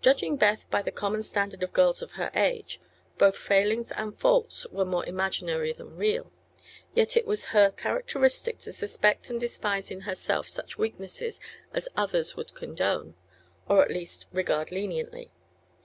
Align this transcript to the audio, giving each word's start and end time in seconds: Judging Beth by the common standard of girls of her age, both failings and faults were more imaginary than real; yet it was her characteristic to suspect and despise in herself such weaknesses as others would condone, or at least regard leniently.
Judging 0.00 0.36
Beth 0.36 0.70
by 0.70 0.80
the 0.82 0.92
common 0.92 1.20
standard 1.20 1.64
of 1.64 1.72
girls 1.72 2.00
of 2.00 2.12
her 2.12 2.30
age, 2.32 2.78
both 3.18 3.36
failings 3.36 3.90
and 3.90 4.16
faults 4.16 4.68
were 4.68 4.84
more 4.84 5.04
imaginary 5.04 5.72
than 5.72 5.96
real; 5.96 6.30
yet 6.94 7.16
it 7.16 7.26
was 7.26 7.46
her 7.46 7.72
characteristic 7.72 8.58
to 8.60 8.72
suspect 8.72 9.30
and 9.30 9.40
despise 9.40 9.90
in 9.90 10.02
herself 10.02 10.48
such 10.48 10.78
weaknesses 10.78 11.40
as 11.74 11.88
others 11.96 12.36
would 12.36 12.54
condone, 12.54 13.16
or 13.68 13.84
at 13.84 13.90
least 13.90 14.26
regard 14.32 14.70
leniently. 14.70 15.28